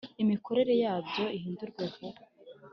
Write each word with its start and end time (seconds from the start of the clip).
imikorere 0.23 0.73
yabyo 0.83 1.25
ihinduwe 1.37 1.83
vuba. 1.93 2.21